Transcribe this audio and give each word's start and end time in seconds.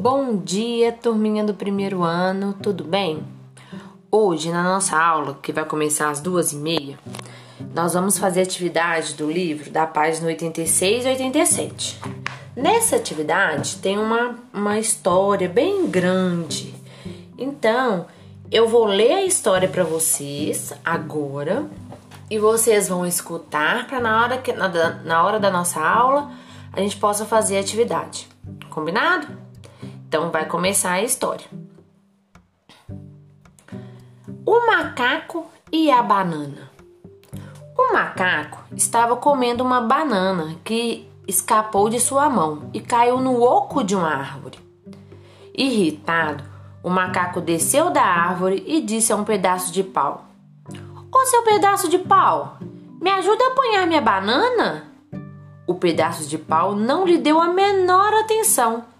Bom 0.00 0.34
dia, 0.34 0.92
turminha 0.92 1.44
do 1.44 1.52
primeiro 1.52 2.02
ano, 2.02 2.54
tudo 2.54 2.84
bem? 2.84 3.22
Hoje, 4.10 4.50
na 4.50 4.62
nossa 4.62 4.98
aula, 4.98 5.38
que 5.42 5.52
vai 5.52 5.62
começar 5.66 6.08
às 6.08 6.22
duas 6.22 6.54
e 6.54 6.56
meia, 6.56 6.98
nós 7.74 7.92
vamos 7.92 8.16
fazer 8.16 8.40
atividade 8.40 9.12
do 9.12 9.30
livro 9.30 9.70
da 9.70 9.86
página 9.86 10.28
86 10.28 11.04
e 11.04 11.08
87. 11.08 12.00
Nessa 12.56 12.96
atividade 12.96 13.76
tem 13.76 13.98
uma, 13.98 14.38
uma 14.54 14.78
história 14.78 15.50
bem 15.50 15.86
grande. 15.86 16.74
Então, 17.36 18.06
eu 18.50 18.66
vou 18.66 18.86
ler 18.86 19.12
a 19.12 19.26
história 19.26 19.68
para 19.68 19.84
vocês 19.84 20.72
agora 20.82 21.66
e 22.30 22.38
vocês 22.38 22.88
vão 22.88 23.04
escutar 23.04 23.86
para 23.86 24.00
na 24.00 24.22
hora 24.22 24.38
que 24.38 24.50
na, 24.50 24.66
na 25.04 25.22
hora 25.22 25.38
da 25.38 25.50
nossa 25.50 25.78
aula 25.78 26.30
a 26.72 26.80
gente 26.80 26.96
possa 26.96 27.26
fazer 27.26 27.58
a 27.58 27.60
atividade. 27.60 28.26
Combinado? 28.70 29.49
Então 30.10 30.28
vai 30.28 30.44
começar 30.44 30.94
a 30.94 31.02
história. 31.02 31.46
O 34.44 34.66
macaco 34.66 35.46
e 35.70 35.88
a 35.88 36.02
banana. 36.02 36.68
O 37.78 37.92
macaco 37.92 38.58
estava 38.74 39.14
comendo 39.14 39.62
uma 39.62 39.80
banana 39.80 40.56
que 40.64 41.08
escapou 41.28 41.88
de 41.88 42.00
sua 42.00 42.28
mão 42.28 42.68
e 42.74 42.80
caiu 42.80 43.20
no 43.20 43.40
oco 43.40 43.84
de 43.84 43.94
uma 43.94 44.12
árvore. 44.12 44.58
Irritado, 45.56 46.42
o 46.82 46.90
macaco 46.90 47.40
desceu 47.40 47.90
da 47.90 48.02
árvore 48.02 48.64
e 48.66 48.80
disse 48.80 49.12
a 49.12 49.16
um 49.16 49.22
pedaço 49.22 49.72
de 49.72 49.84
pau: 49.84 50.24
Ô 51.14 51.24
seu 51.26 51.44
pedaço 51.44 51.88
de 51.88 51.98
pau, 52.00 52.58
me 53.00 53.10
ajuda 53.10 53.44
a 53.44 53.52
apanhar 53.52 53.86
minha 53.86 54.00
banana? 54.00 54.86
O 55.68 55.76
pedaço 55.76 56.28
de 56.28 56.36
pau 56.36 56.74
não 56.74 57.06
lhe 57.06 57.16
deu 57.16 57.40
a 57.40 57.46
menor 57.46 58.12
atenção. 58.14 58.90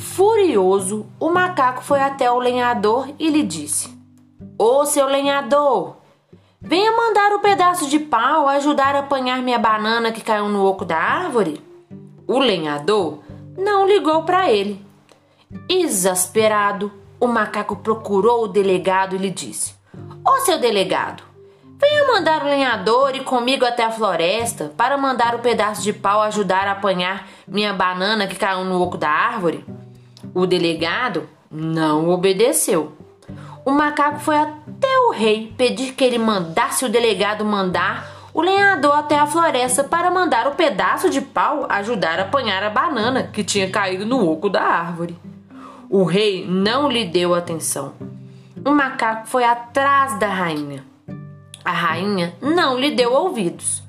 Furioso, 0.00 1.06
o 1.20 1.28
macaco 1.28 1.84
foi 1.84 2.00
até 2.00 2.30
o 2.30 2.38
lenhador 2.38 3.10
e 3.18 3.28
lhe 3.28 3.42
disse: 3.42 3.94
Ô 4.58 4.86
seu 4.86 5.06
lenhador, 5.06 5.96
venha 6.60 6.90
mandar 6.96 7.34
o 7.34 7.40
pedaço 7.40 7.86
de 7.86 7.98
pau 7.98 8.48
ajudar 8.48 8.96
a 8.96 9.00
apanhar 9.00 9.42
minha 9.42 9.58
banana 9.58 10.10
que 10.10 10.22
caiu 10.22 10.48
no 10.48 10.64
oco 10.64 10.86
da 10.86 10.96
árvore. 10.96 11.62
O 12.26 12.38
lenhador 12.38 13.18
não 13.58 13.86
ligou 13.86 14.22
para 14.22 14.50
ele. 14.50 14.82
Exasperado, 15.68 16.90
o 17.20 17.26
macaco 17.26 17.76
procurou 17.76 18.44
o 18.44 18.48
delegado 18.48 19.14
e 19.14 19.18
lhe 19.18 19.30
disse: 19.30 19.74
Ô 20.26 20.38
seu 20.46 20.58
delegado, 20.58 21.22
venha 21.78 22.08
mandar 22.08 22.42
o 22.42 22.48
lenhador 22.48 23.14
ir 23.14 23.24
comigo 23.24 23.66
até 23.66 23.84
a 23.84 23.92
floresta 23.92 24.72
para 24.78 24.96
mandar 24.96 25.34
o 25.34 25.40
pedaço 25.40 25.82
de 25.82 25.92
pau 25.92 26.22
ajudar 26.22 26.66
a 26.66 26.72
apanhar 26.72 27.28
minha 27.46 27.74
banana 27.74 28.26
que 28.26 28.36
caiu 28.36 28.64
no 28.64 28.80
oco 28.80 28.96
da 28.96 29.10
árvore. 29.10 29.62
O 30.34 30.46
delegado 30.46 31.28
não 31.50 32.08
obedeceu. 32.08 32.92
O 33.64 33.70
macaco 33.70 34.20
foi 34.20 34.36
até 34.36 34.98
o 35.06 35.10
rei 35.10 35.52
pedir 35.56 35.92
que 35.92 36.04
ele 36.04 36.18
mandasse 36.18 36.84
o 36.84 36.88
delegado 36.88 37.44
mandar 37.44 38.20
o 38.32 38.40
lenhador 38.40 38.94
até 38.94 39.18
a 39.18 39.26
floresta 39.26 39.82
para 39.82 40.10
mandar 40.10 40.46
o 40.46 40.54
pedaço 40.54 41.10
de 41.10 41.20
pau 41.20 41.66
ajudar 41.68 42.18
a 42.18 42.22
apanhar 42.22 42.62
a 42.62 42.70
banana 42.70 43.24
que 43.24 43.42
tinha 43.42 43.68
caído 43.68 44.06
no 44.06 44.28
oco 44.30 44.48
da 44.48 44.62
árvore. 44.62 45.18
O 45.88 46.04
rei 46.04 46.46
não 46.46 46.88
lhe 46.88 47.04
deu 47.04 47.34
atenção. 47.34 47.94
O 48.64 48.70
macaco 48.70 49.26
foi 49.26 49.42
atrás 49.42 50.18
da 50.18 50.28
rainha. 50.28 50.84
A 51.64 51.72
rainha 51.72 52.34
não 52.40 52.78
lhe 52.78 52.92
deu 52.92 53.12
ouvidos. 53.12 53.82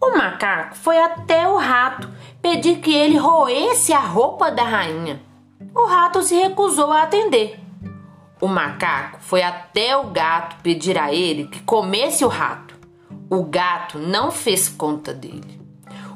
O 0.00 0.16
macaco 0.16 0.76
foi 0.76 0.98
até 0.98 1.46
o 1.48 1.56
rato 1.56 2.08
pedir 2.42 2.78
que 2.78 2.92
ele 2.92 3.16
roesse 3.16 3.92
a 3.92 4.00
roupa 4.00 4.50
da 4.50 4.64
rainha. 4.64 5.20
O 5.74 5.86
rato 5.86 6.22
se 6.22 6.36
recusou 6.36 6.92
a 6.92 7.02
atender. 7.02 7.58
O 8.40 8.46
macaco 8.46 9.18
foi 9.20 9.42
até 9.42 9.96
o 9.96 10.04
gato 10.10 10.56
pedir 10.62 10.96
a 10.96 11.12
ele 11.12 11.48
que 11.48 11.62
comesse 11.62 12.24
o 12.24 12.28
rato. 12.28 12.74
O 13.28 13.42
gato 13.42 13.98
não 13.98 14.30
fez 14.30 14.68
conta 14.68 15.12
dele. 15.12 15.60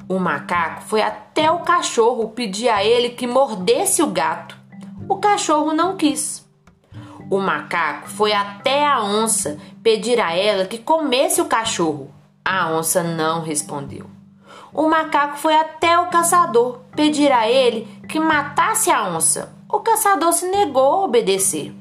O 0.08 0.18
macaco 0.18 0.82
foi 0.82 1.02
até 1.02 1.50
o 1.50 1.60
cachorro 1.60 2.28
pedir 2.28 2.68
a 2.68 2.84
ele 2.84 3.10
que 3.10 3.26
mordesse 3.26 4.00
o 4.00 4.06
gato. 4.06 4.56
O 5.08 5.16
cachorro 5.16 5.72
não 5.72 5.96
quis. 5.96 6.46
O 7.28 7.40
macaco 7.40 8.08
foi 8.08 8.32
até 8.32 8.86
a 8.86 9.02
onça 9.02 9.58
pedir 9.82 10.20
a 10.20 10.34
ela 10.34 10.66
que 10.66 10.78
comesse 10.78 11.40
o 11.40 11.46
cachorro. 11.46 12.10
A 12.44 12.70
onça 12.70 13.02
não 13.02 13.42
respondeu. 13.42 14.17
O 14.72 14.88
macaco 14.88 15.36
foi 15.36 15.54
até 15.54 15.98
o 15.98 16.08
caçador 16.08 16.80
pedir 16.94 17.32
a 17.32 17.48
ele 17.48 17.86
que 18.08 18.20
matasse 18.20 18.90
a 18.90 19.08
onça. 19.08 19.54
O 19.68 19.80
caçador 19.80 20.32
se 20.32 20.46
negou 20.48 20.82
a 20.82 21.04
obedecer. 21.04 21.74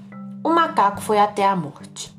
O 0.43 0.49
macaco 0.49 1.01
foi 1.01 1.19
até 1.19 1.45
a 1.45 1.55
morte. 1.55 2.15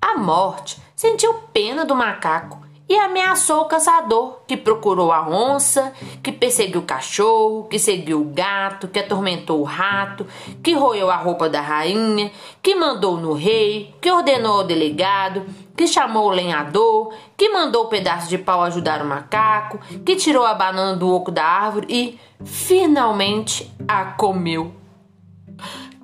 A 0.00 0.16
morte 0.16 0.80
sentiu 0.94 1.34
pena 1.52 1.84
do 1.84 1.94
macaco 1.94 2.67
e 2.88 2.96
ameaçou 2.96 3.60
o 3.60 3.64
caçador, 3.66 4.38
que 4.46 4.56
procurou 4.56 5.12
a 5.12 5.28
onça, 5.28 5.92
que 6.22 6.32
perseguiu 6.32 6.80
o 6.80 6.84
cachorro, 6.84 7.64
que 7.64 7.78
seguiu 7.78 8.22
o 8.22 8.24
gato, 8.24 8.88
que 8.88 8.98
atormentou 8.98 9.60
o 9.60 9.64
rato, 9.64 10.26
que 10.62 10.72
roeu 10.72 11.10
a 11.10 11.16
roupa 11.16 11.50
da 11.50 11.60
rainha, 11.60 12.32
que 12.62 12.74
mandou 12.74 13.18
no 13.18 13.34
rei, 13.34 13.94
que 14.00 14.10
ordenou 14.10 14.60
ao 14.60 14.64
delegado, 14.64 15.44
que 15.76 15.86
chamou 15.86 16.28
o 16.28 16.30
lenhador, 16.30 17.12
que 17.36 17.50
mandou 17.50 17.84
o 17.84 17.88
pedaço 17.88 18.28
de 18.28 18.38
pau 18.38 18.62
ajudar 18.62 19.02
o 19.02 19.06
macaco, 19.06 19.78
que 20.04 20.16
tirou 20.16 20.46
a 20.46 20.54
banana 20.54 20.96
do 20.96 21.12
oco 21.14 21.30
da 21.30 21.44
árvore 21.44 21.86
e, 21.90 22.18
finalmente, 22.42 23.70
a 23.86 24.06
comeu. 24.06 24.72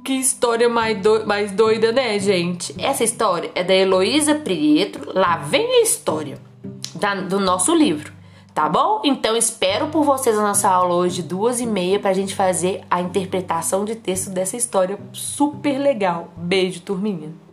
Que 0.04 0.12
história 0.12 0.68
mais, 0.68 1.00
do... 1.00 1.26
mais 1.26 1.50
doida, 1.50 1.90
né, 1.90 2.18
gente? 2.18 2.74
Essa 2.78 3.02
história 3.02 3.50
é 3.54 3.64
da 3.64 3.74
Heloísa 3.74 4.34
Prietro. 4.34 5.18
Lá 5.18 5.38
vem 5.38 5.66
a 5.66 5.80
história 5.80 6.38
da, 6.94 7.14
do 7.14 7.40
nosso 7.40 7.74
livro, 7.74 8.12
tá 8.54 8.68
bom? 8.68 9.02
Então 9.04 9.36
espero 9.36 9.88
por 9.88 10.04
vocês 10.04 10.36
na 10.36 10.42
nossa 10.42 10.68
aula 10.68 10.94
hoje, 10.94 11.22
duas 11.22 11.60
e 11.60 11.66
meia, 11.66 11.98
pra 11.98 12.12
gente 12.12 12.34
fazer 12.34 12.82
a 12.90 13.00
interpretação 13.00 13.84
de 13.84 13.94
texto 13.94 14.30
dessa 14.30 14.56
história 14.56 14.98
super 15.12 15.78
legal. 15.78 16.32
Beijo, 16.36 16.80
turminha! 16.80 17.43